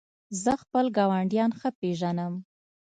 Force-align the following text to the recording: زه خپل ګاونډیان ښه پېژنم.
زه 0.43 0.53
خپل 0.63 0.85
ګاونډیان 0.97 1.51
ښه 1.59 1.69
پېژنم. 1.79 2.33